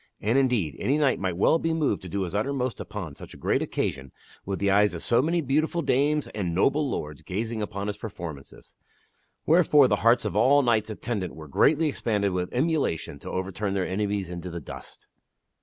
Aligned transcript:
And, 0.19 0.35
indeed, 0.35 0.75
any 0.79 0.97
knight 0.97 1.19
might 1.19 1.37
well 1.37 1.59
12 1.59 1.61
THE 1.61 1.67
WINNING 1.69 1.75
OF 1.77 1.77
KINGHOOD 1.77 1.85
be 1.91 1.91
moved 1.91 2.01
to 2.01 2.09
do 2.09 2.23
his 2.23 2.33
uttermost 2.33 2.79
upon 2.79 3.15
such 3.15 3.35
a 3.35 3.37
great 3.37 3.61
occasion 3.61 4.11
with 4.47 4.57
the 4.57 4.71
eyes 4.71 4.95
of 4.95 5.03
so 5.03 5.21
many 5.21 5.41
beautiful 5.41 5.83
dames 5.83 6.25
and 6.33 6.55
noble 6.55 6.89
lords 6.89 7.21
gazing 7.21 7.61
upon 7.61 7.85
his 7.85 7.97
performances. 7.97 8.73
Wherefore 9.45 9.87
the 9.87 9.97
hearts 9.97 10.25
of 10.25 10.35
all 10.35 10.63
the 10.63 10.65
knights 10.65 10.89
attendant 10.89 11.35
were 11.35 11.47
greatly 11.47 11.87
expanded 11.87 12.31
with 12.31 12.51
emulation 12.51 13.19
to 13.19 13.29
overturn 13.29 13.75
their 13.75 13.85
enemies 13.85 14.31
into 14.31 14.49
the 14.49 14.59
dust. 14.59 15.05